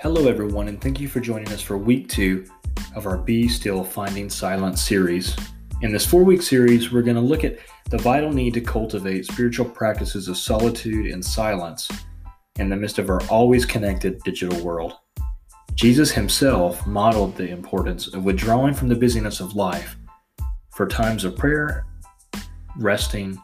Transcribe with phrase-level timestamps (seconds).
[0.00, 2.44] Hello, everyone, and thank you for joining us for week two
[2.94, 5.34] of our Be Still Finding Silence series.
[5.82, 7.58] In this four week series, we're going to look at
[7.90, 11.90] the vital need to cultivate spiritual practices of solitude and silence
[12.60, 14.92] in the midst of our always connected digital world.
[15.74, 19.96] Jesus himself modeled the importance of withdrawing from the busyness of life
[20.70, 21.86] for times of prayer,
[22.76, 23.36] resting,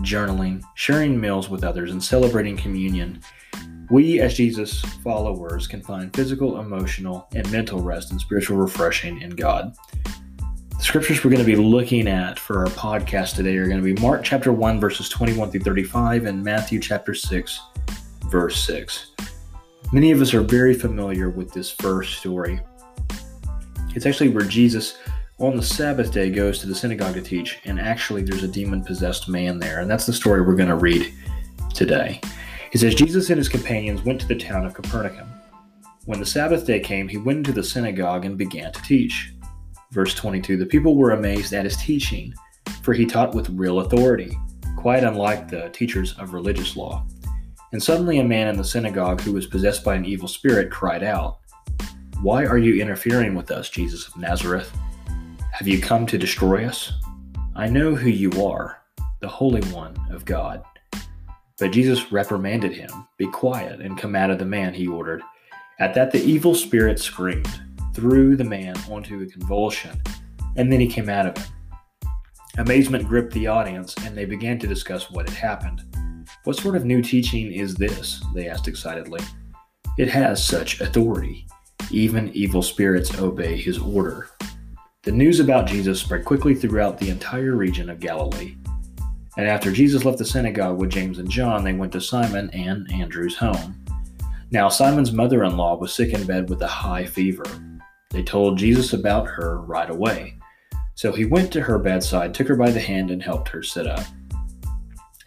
[0.00, 3.18] journaling, sharing meals with others, and celebrating communion
[3.90, 9.30] we, as Jesus followers, can find physical, emotional, and mental rest and spiritual refreshing in
[9.30, 9.76] God.
[10.04, 13.94] The scriptures we're going to be looking at for our podcast today are going to
[13.94, 17.60] be Mark chapter 1, verses 21 through 35, and Matthew chapter 6,
[18.28, 19.12] verse 6.
[19.92, 22.60] Many of us are very familiar with this first story.
[23.94, 24.98] It's actually where Jesus,
[25.38, 28.82] on the Sabbath day, goes to the synagogue to teach, and actually there's a demon
[28.82, 29.80] possessed man there.
[29.80, 31.14] And that's the story we're going to read
[31.72, 32.20] today.
[32.76, 35.26] He says Jesus and his companions went to the town of Capernaum.
[36.04, 39.32] When the Sabbath day came, he went into the synagogue and began to teach.
[39.92, 42.34] Verse 22 The people were amazed at his teaching,
[42.82, 44.36] for he taught with real authority,
[44.76, 47.06] quite unlike the teachers of religious law.
[47.72, 51.02] And suddenly a man in the synagogue who was possessed by an evil spirit cried
[51.02, 51.38] out,
[52.20, 54.70] Why are you interfering with us, Jesus of Nazareth?
[55.50, 56.92] Have you come to destroy us?
[57.54, 58.82] I know who you are,
[59.22, 60.62] the Holy One of God.
[61.58, 62.90] But Jesus reprimanded him.
[63.16, 65.22] Be quiet and come out of the man, he ordered.
[65.78, 67.62] At that, the evil spirit screamed,
[67.94, 70.00] threw the man onto a convulsion,
[70.56, 71.52] and then he came out of him.
[72.58, 75.82] Amazement gripped the audience, and they began to discuss what had happened.
[76.44, 78.22] What sort of new teaching is this?
[78.34, 79.20] They asked excitedly.
[79.98, 81.46] It has such authority.
[81.90, 84.30] Even evil spirits obey his order.
[85.02, 88.56] The news about Jesus spread quickly throughout the entire region of Galilee.
[89.36, 92.90] And after Jesus left the synagogue with James and John, they went to Simon and
[92.90, 93.84] Andrew's home.
[94.50, 97.44] Now, Simon's mother in law was sick in bed with a high fever.
[98.10, 100.38] They told Jesus about her right away.
[100.94, 103.86] So he went to her bedside, took her by the hand, and helped her sit
[103.86, 104.04] up.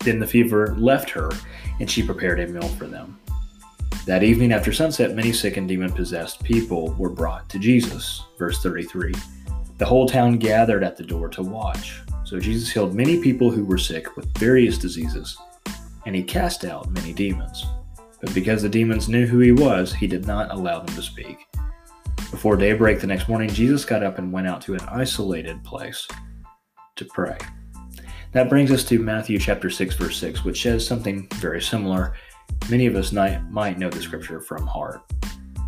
[0.03, 1.29] Then the fever left her,
[1.79, 3.19] and she prepared a meal for them.
[4.05, 8.23] That evening after sunset, many sick and demon possessed people were brought to Jesus.
[8.39, 9.13] Verse 33.
[9.77, 12.01] The whole town gathered at the door to watch.
[12.29, 15.35] So Jesus healed many people who were sick with various diseases,
[16.05, 17.65] and he cast out many demons.
[18.21, 21.39] But because the demons knew who he was, he did not allow them to speak.
[22.29, 26.07] Before daybreak the next morning, Jesus got up and went out to an isolated place
[26.97, 27.35] to pray.
[28.33, 32.13] That brings us to Matthew chapter 6 verse 6, which says something very similar.
[32.69, 35.01] Many of us might know the scripture from heart.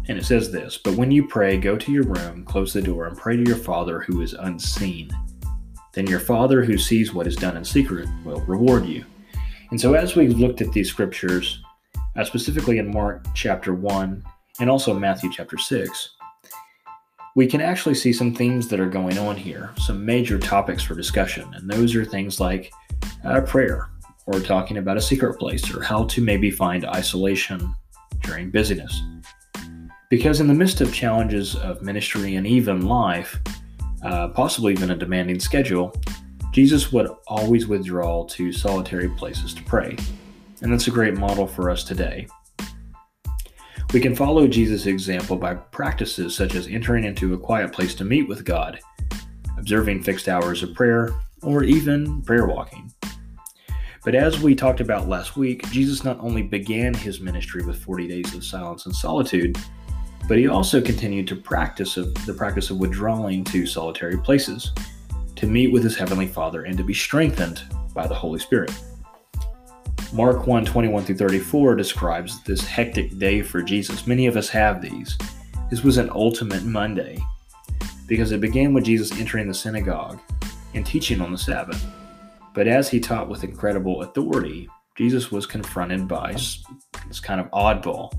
[0.10, 3.08] And it says this, "But when you pray, go to your room, close the door,
[3.08, 5.10] and pray to your Father who is unseen."
[5.94, 9.06] Then your Father who sees what is done in secret will reward you.
[9.72, 11.62] And so, as we've looked at these scriptures,
[12.16, 14.24] uh, specifically in Mark chapter 1
[14.60, 16.10] and also Matthew chapter 6,
[17.36, 20.96] we can actually see some themes that are going on here, some major topics for
[20.96, 21.50] discussion.
[21.54, 22.72] And those are things like
[23.24, 23.90] uh, prayer,
[24.26, 27.74] or talking about a secret place, or how to maybe find isolation
[28.22, 29.02] during busyness.
[30.10, 33.40] Because in the midst of challenges of ministry and even life,
[34.04, 35.94] uh, possibly even a demanding schedule,
[36.52, 39.96] Jesus would always withdraw to solitary places to pray.
[40.62, 42.28] And that's a great model for us today.
[43.94, 48.06] We can follow Jesus' example by practices such as entering into a quiet place to
[48.06, 48.80] meet with God,
[49.58, 51.10] observing fixed hours of prayer,
[51.42, 52.92] or even prayer walking.
[54.04, 58.08] But as we talked about last week, Jesus not only began his ministry with 40
[58.08, 59.58] days of silence and solitude,
[60.32, 64.72] but he also continued to practice of the practice of withdrawing to solitary places
[65.36, 68.72] to meet with his heavenly Father and to be strengthened by the Holy Spirit.
[70.14, 74.08] Mark 1 21 through 34 describes this hectic day for Jesus.
[74.08, 75.18] Many of us have these.
[75.70, 77.20] This was an ultimate Monday
[78.08, 80.22] because it began with Jesus entering the synagogue
[80.74, 81.86] and teaching on the Sabbath.
[82.54, 88.14] But as he taught with incredible authority, Jesus was confronted by this kind of oddball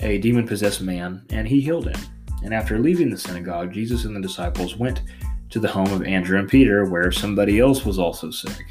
[0.00, 2.00] a demon possessed man, and he healed him.
[2.42, 5.02] And after leaving the synagogue, Jesus and the disciples went
[5.50, 8.64] to the home of Andrew and Peter, where somebody else was also sick.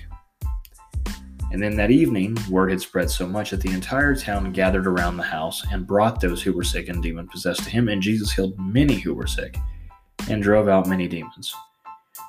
[1.51, 5.17] And then that evening, word had spread so much that the entire town gathered around
[5.17, 8.31] the house and brought those who were sick and demon possessed to him, and Jesus
[8.31, 9.57] healed many who were sick
[10.29, 11.53] and drove out many demons.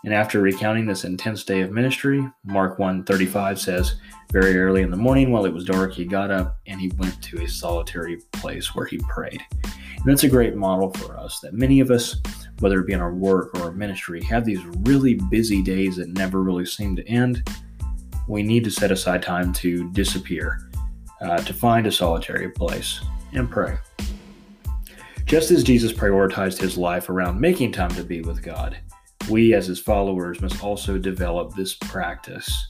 [0.05, 3.97] And after recounting this intense day of ministry, Mark 1:35 says,
[4.33, 7.21] "Very early in the morning while it was dark, he got up and he went
[7.23, 11.53] to a solitary place where he prayed." And that's a great model for us that
[11.53, 12.17] many of us,
[12.61, 16.09] whether it be in our work or our ministry, have these really busy days that
[16.09, 17.47] never really seem to end.
[18.27, 20.71] We need to set aside time to disappear,
[21.21, 23.01] uh, to find a solitary place
[23.35, 23.77] and pray.
[25.27, 28.79] Just as Jesus prioritized his life around making time to be with God,
[29.29, 32.69] we as his followers must also develop this practice.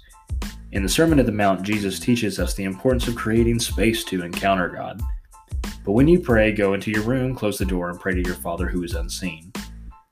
[0.73, 4.23] In the Sermon of the Mount, Jesus teaches us the importance of creating space to
[4.23, 5.01] encounter God.
[5.85, 8.37] But when you pray, go into your room, close the door, and pray to your
[8.37, 9.53] Father who is unseen.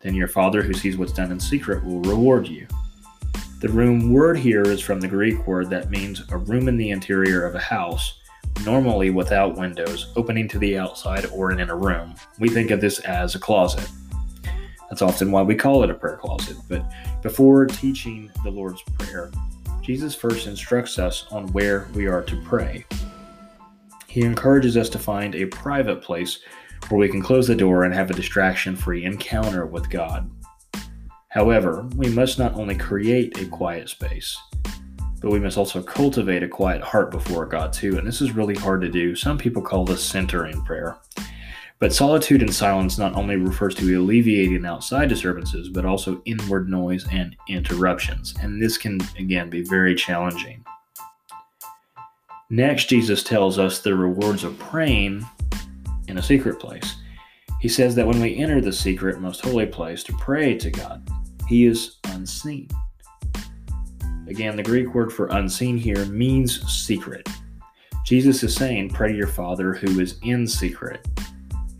[0.00, 2.66] Then your Father who sees what's done in secret will reward you.
[3.60, 6.90] The room word here is from the Greek word that means a room in the
[6.90, 8.20] interior of a house,
[8.64, 12.14] normally without windows, opening to the outside or in a room.
[12.38, 13.88] We think of this as a closet.
[14.90, 16.56] That's often why we call it a prayer closet.
[16.68, 16.84] But
[17.22, 19.30] before teaching the Lord's Prayer,
[19.82, 22.84] Jesus first instructs us on where we are to pray.
[24.06, 26.40] He encourages us to find a private place
[26.88, 30.30] where we can close the door and have a distraction free encounter with God.
[31.28, 34.36] However, we must not only create a quiet space,
[35.20, 37.98] but we must also cultivate a quiet heart before God too.
[37.98, 39.14] And this is really hard to do.
[39.14, 40.96] Some people call this centering prayer.
[41.80, 47.06] But solitude and silence not only refers to alleviating outside disturbances, but also inward noise
[47.12, 48.34] and interruptions.
[48.42, 50.64] And this can, again, be very challenging.
[52.50, 55.24] Next, Jesus tells us the rewards of praying
[56.08, 56.96] in a secret place.
[57.60, 61.08] He says that when we enter the secret, most holy place to pray to God,
[61.46, 62.68] He is unseen.
[64.28, 67.28] Again, the Greek word for unseen here means secret.
[68.04, 71.06] Jesus is saying, Pray to your Father who is in secret.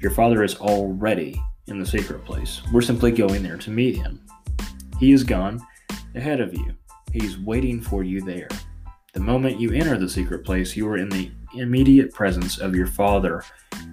[0.00, 2.62] Your Father is already in the secret place.
[2.72, 4.24] We're simply going there to meet Him.
[5.00, 5.60] He is gone
[6.14, 6.72] ahead of you,
[7.12, 8.48] He's waiting for you there.
[9.14, 12.86] The moment you enter the secret place, you are in the immediate presence of your
[12.86, 13.42] Father,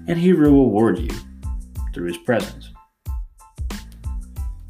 [0.07, 1.09] and He will reward you
[1.91, 2.69] through His presence.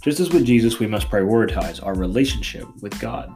[0.02, 3.36] Just as with Jesus, we must prioritize our relationship with God.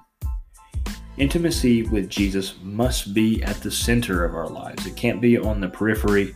[1.18, 4.86] Intimacy with Jesus must be at the center of our lives.
[4.86, 6.34] It can't be on the periphery,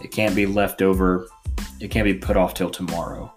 [0.00, 1.28] it can't be left over,
[1.80, 3.32] it can't be put off till tomorrow.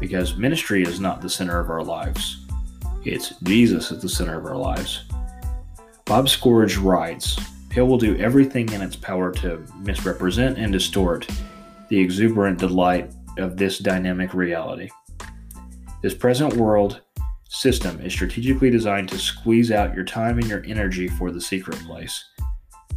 [0.00, 2.46] Because ministry is not the center of our lives,
[3.04, 5.04] it's Jesus at the center of our lives.
[6.04, 7.38] Bob Sorge writes
[7.70, 11.28] Hell will do everything in its power to misrepresent and distort
[11.88, 14.88] the exuberant delight of this dynamic reality.
[16.02, 17.00] This present world
[17.48, 21.78] system is strategically designed to squeeze out your time and your energy for the secret
[21.80, 22.24] place.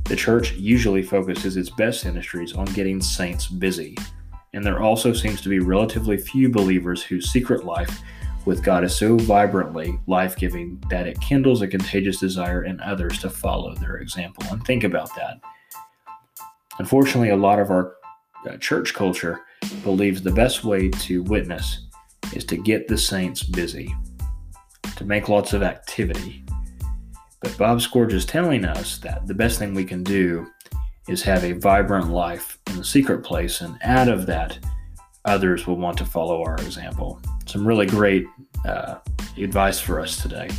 [0.07, 3.97] The church usually focuses its best industries on getting saints busy,
[4.53, 8.01] and there also seems to be relatively few believers whose secret life
[8.45, 13.19] with God is so vibrantly life giving that it kindles a contagious desire in others
[13.19, 14.45] to follow their example.
[14.49, 15.41] And think about that.
[16.79, 17.95] Unfortunately, a lot of our
[18.49, 19.41] uh, church culture
[19.83, 21.87] believes the best way to witness
[22.33, 23.93] is to get the saints busy,
[24.95, 26.45] to make lots of activity.
[27.47, 30.51] But Bob Sorge is telling us that the best thing we can do
[31.07, 34.59] is have a vibrant life in the secret place, and out of that,
[35.23, 37.21] others will want to follow our example.
[37.45, 38.27] Some really great
[38.65, 38.95] uh,
[39.37, 40.49] advice for us today.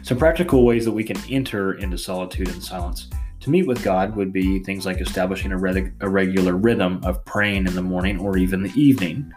[0.00, 3.10] Some practical ways that we can enter into solitude and silence
[3.40, 5.56] to meet with God would be things like establishing a,
[6.00, 9.30] a regular rhythm of praying in the morning or even the evening.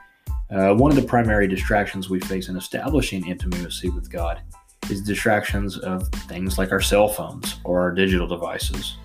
[0.50, 4.41] Uh, one of the primary distractions we face in establishing intimacy with God
[4.89, 8.98] is distractions of things like our cell phones or our digital devices.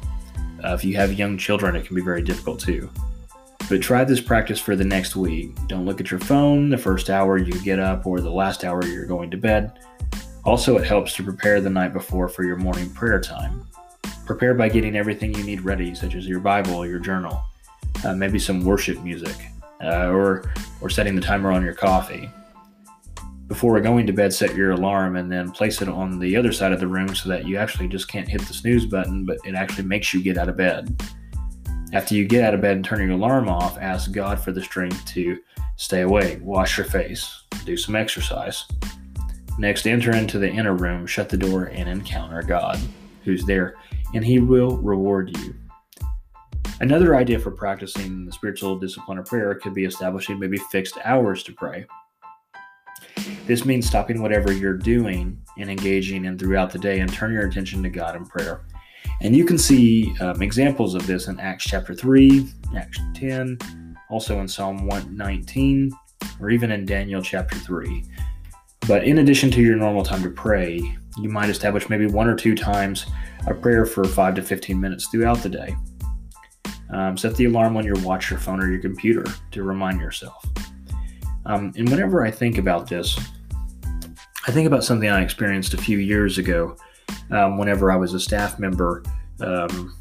[0.65, 2.91] Uh, if you have young children, it can be very difficult too.
[3.69, 5.55] But try this practice for the next week.
[5.69, 8.85] Don't look at your phone the first hour you get up or the last hour
[8.85, 9.79] you're going to bed.
[10.45, 13.65] Also, it helps to prepare the night before for your morning prayer time.
[14.27, 17.43] Prepare by getting everything you need ready, such as your Bible, your journal,
[18.05, 19.37] uh, maybe some worship music,
[19.83, 20.51] uh, or
[20.81, 22.31] or setting the timer on your coffee.
[23.51, 26.71] Before going to bed, set your alarm and then place it on the other side
[26.71, 29.57] of the room so that you actually just can't hit the snooze button, but it
[29.57, 31.03] actually makes you get out of bed.
[31.93, 34.63] After you get out of bed and turn your alarm off, ask God for the
[34.63, 35.37] strength to
[35.75, 38.67] stay awake, wash your face, do some exercise.
[39.59, 42.79] Next, enter into the inner room, shut the door, and encounter God,
[43.25, 43.75] who's there,
[44.15, 45.57] and He will reward you.
[46.81, 51.43] Another idea for practicing the spiritual discipline of prayer could be establishing maybe fixed hours
[51.43, 51.85] to pray.
[53.47, 57.47] This means stopping whatever you're doing and engaging in throughout the day and turn your
[57.47, 58.63] attention to God in prayer.
[59.23, 63.59] And you can see um, examples of this in Acts chapter 3, Acts 10,
[64.09, 65.93] also in Psalm 119,
[66.41, 68.05] or even in Daniel chapter 3.
[68.89, 70.81] But in addition to your normal time to pray,
[71.19, 73.07] you might establish maybe one or two times
[73.47, 75.77] a prayer for 5 to 15 minutes throughout the day.
[76.91, 80.45] Um, set the alarm on your watch, your phone, or your computer to remind yourself.
[81.51, 83.19] Um, and whenever I think about this,
[84.47, 86.77] I think about something I experienced a few years ago
[87.33, 89.03] um, whenever I was a staff member.
[89.41, 89.97] Um,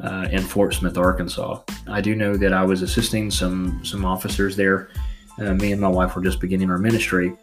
[0.00, 1.60] uh, in Fort Smith, Arkansas.
[1.88, 4.90] I do know that I was assisting some some officers there.
[5.38, 7.36] Uh, me and my wife were just beginning our ministry,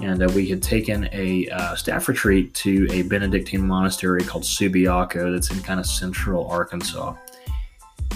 [0.00, 5.32] and uh, we had taken a uh, staff retreat to a Benedictine monastery called Subiaco
[5.34, 7.16] that's in kind of central Arkansas.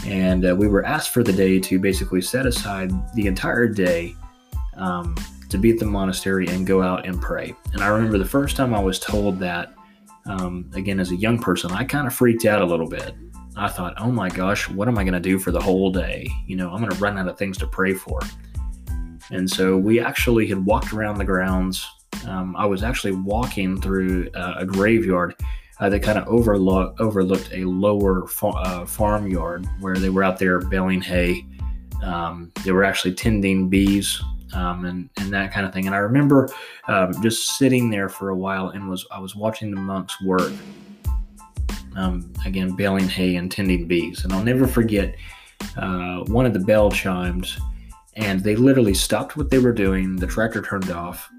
[0.07, 4.15] And uh, we were asked for the day to basically set aside the entire day
[4.81, 5.15] um,
[5.51, 7.55] to be at the monastery and go out and pray.
[7.73, 9.75] And I remember the first time I was told that,
[10.27, 13.15] um, again, as a young person, I kind of freaked out a little bit.
[13.57, 16.29] I thought, oh my gosh, what am I going to do for the whole day?
[16.47, 18.21] You know, I'm going to run out of things to pray for.
[19.31, 21.87] And so we actually had walked around the grounds.
[22.27, 25.35] Um, I was actually walking through uh, a graveyard
[25.79, 30.39] uh, that kind of overlook, overlooked a lower fa- uh, farmyard where they were out
[30.39, 31.45] there baling hay.
[32.03, 34.23] Um, they were actually tending bees
[34.55, 35.87] um, and, and that kind of thing.
[35.87, 36.49] And I remember
[36.89, 40.53] um, just sitting there for a while and was I was watching the monks work.
[41.97, 44.23] Um, again, baling hay and tending bees.
[44.25, 45.17] And I'll never forget
[45.77, 47.59] uh, one of the bell chimes
[48.15, 50.17] and they literally stopped what they were doing.
[50.17, 51.31] The tractor turned off.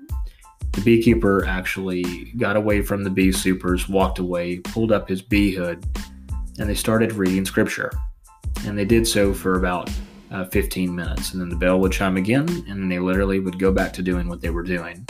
[0.72, 5.54] The beekeeper actually got away from the bee supers, walked away, pulled up his bee
[5.54, 5.86] hood,
[6.60, 7.92] and they started reading scripture.
[8.66, 9.90] And they did so for about
[10.32, 11.34] uh, 15 minutes.
[11.34, 14.28] And then the bell would chime again, and they literally would go back to doing
[14.28, 15.06] what they were doing.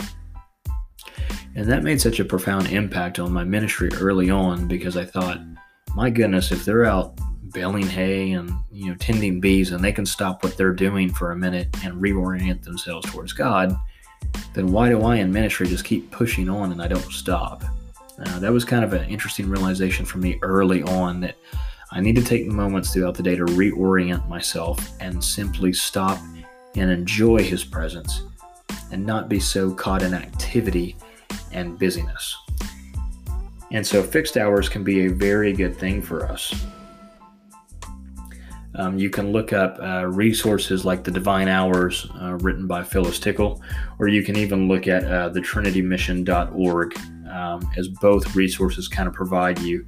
[1.54, 5.40] And that made such a profound impact on my ministry early on because I thought,
[5.94, 7.18] my goodness, if they're out
[7.52, 11.32] baling hay and you know tending bees and they can stop what they're doing for
[11.32, 13.76] a minute and reorient themselves towards god
[14.54, 17.62] then why do i in ministry just keep pushing on and i don't stop
[18.18, 21.36] uh, that was kind of an interesting realization for me early on that
[21.92, 26.18] i need to take moments throughout the day to reorient myself and simply stop
[26.74, 28.22] and enjoy his presence
[28.90, 30.96] and not be so caught in activity
[31.52, 32.36] and busyness.
[33.70, 36.54] And so fixed hours can be a very good thing for us.
[38.74, 43.18] Um, you can look up uh, resources like the Divine Hours, uh, written by Phyllis
[43.18, 43.62] Tickle,
[43.98, 46.98] or you can even look at uh, the TrinityMission.org,
[47.30, 49.86] um, as both resources kind of provide you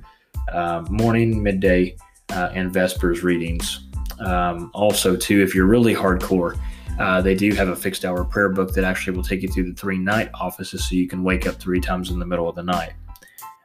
[0.53, 1.97] uh, morning, midday,
[2.31, 3.87] uh, and Vespers readings.
[4.21, 6.59] Um, also, too, if you're really hardcore,
[6.99, 9.69] uh, they do have a fixed hour prayer book that actually will take you through
[9.69, 12.55] the three night offices so you can wake up three times in the middle of
[12.55, 12.93] the night.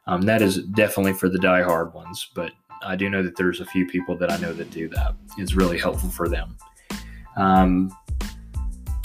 [0.08, 3.66] Um, that is definitely for the die-hard ones, but I do know that there's a
[3.66, 5.14] few people that I know that do that.
[5.38, 6.58] It's really helpful for them.
[7.38, 7.96] Um,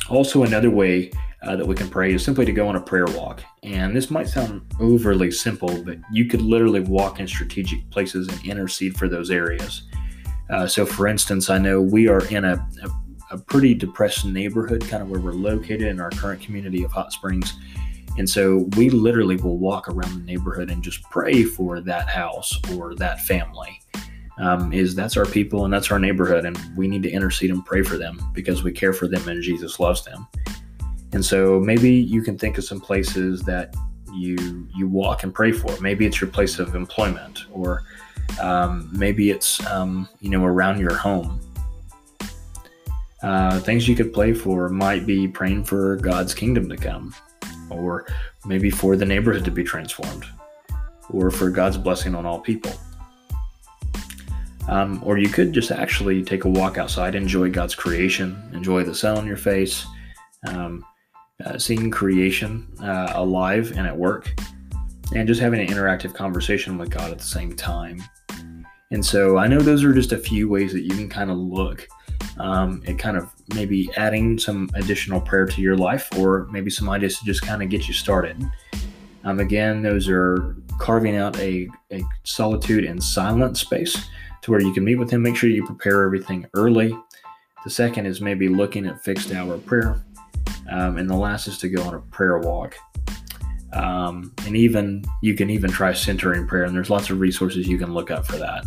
[0.09, 1.11] also, another way
[1.43, 3.43] uh, that we can pray is simply to go on a prayer walk.
[3.65, 8.45] And this might sound overly simple, but you could literally walk in strategic places and
[8.45, 9.85] intercede for those areas.
[10.51, 14.87] Uh, so, for instance, I know we are in a, a, a pretty depressed neighborhood,
[14.87, 17.55] kind of where we're located in our current community of Hot Springs.
[18.19, 22.61] And so we literally will walk around the neighborhood and just pray for that house
[22.75, 23.81] or that family.
[24.37, 27.65] Um, is that's our people and that's our neighborhood, and we need to intercede and
[27.65, 30.27] pray for them because we care for them and Jesus loves them.
[31.15, 33.75] And so maybe you can think of some places that
[34.13, 35.81] you you walk and pray for.
[35.81, 37.83] Maybe it's your place of employment, or
[38.41, 41.41] um, maybe it's um, you know around your home.
[43.23, 47.15] Uh, things you could pray for might be praying for God's kingdom to come
[47.71, 48.07] or
[48.45, 50.25] maybe for the neighborhood to be transformed,
[51.11, 52.73] or for God's blessing on all people.
[54.69, 58.95] Um, or you could just actually take a walk outside, enjoy God's creation, enjoy the
[58.95, 59.85] sun on your face,
[60.49, 60.85] um,
[61.45, 64.35] uh, seeing creation uh, alive and at work,
[65.15, 68.03] and just having an interactive conversation with God at the same time.
[68.91, 71.37] And so I know those are just a few ways that you can kind of
[71.37, 71.89] look
[72.39, 76.89] um, it kind of maybe adding some additional prayer to your life or maybe some
[76.89, 78.43] ideas to just kind of get you started.
[79.25, 84.09] Um, again, those are carving out a, a solitude and silent space
[84.43, 85.23] to where you can meet with Him.
[85.23, 86.97] Make sure you prepare everything early.
[87.63, 90.05] The second is maybe looking at fixed hour prayer.
[90.71, 92.77] Um, and the last is to go on a prayer walk.
[93.73, 97.79] Um, and even you can even try centering prayer, and there's lots of resources you
[97.79, 98.65] can look up for that.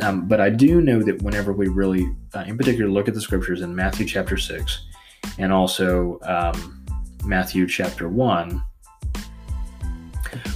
[0.00, 3.20] Um, but I do know that whenever we really, uh, in particular, look at the
[3.20, 4.86] scriptures in Matthew chapter 6
[5.38, 6.84] and also um,
[7.24, 8.62] Matthew chapter 1,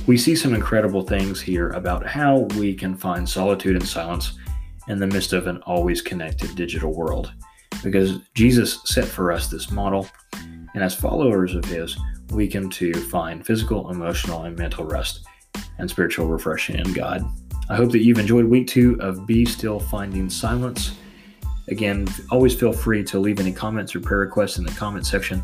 [0.06, 4.38] we see some incredible things here about how we can find solitude and silence
[4.88, 7.32] in the midst of an always connected digital world.
[7.82, 10.08] Because Jesus set for us this model,
[10.74, 11.96] and as followers of His,
[12.30, 15.26] we can too find physical, emotional, and mental rest
[15.78, 17.24] and spiritual refreshing in God.
[17.68, 20.96] I hope that you've enjoyed week two of Be Still Finding Silence.
[21.68, 25.42] Again, always feel free to leave any comments or prayer requests in the comment section.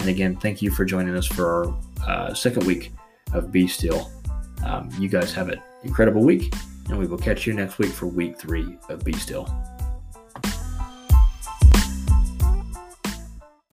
[0.00, 2.92] And again, thank you for joining us for our uh, second week
[3.32, 4.10] of Be Still.
[4.64, 6.52] Um, you guys have an incredible week,
[6.88, 9.46] And we will catch you next week for week three of Be Still.